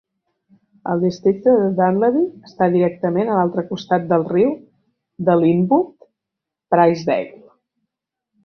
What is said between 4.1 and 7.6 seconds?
del riu de Lynnwood-Pricedale.